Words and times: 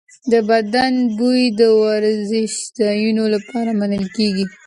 د 0.31 0.33
بدن 0.49 0.93
بوی 1.17 1.43
د 1.59 1.61
ورزشځایونو 1.83 3.23
لپاره 3.35 3.71
منل 3.79 4.05
کېږي. 4.17 4.45